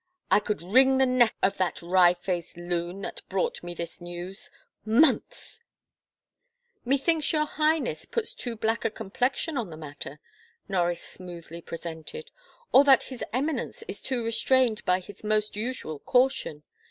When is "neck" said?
1.05-1.35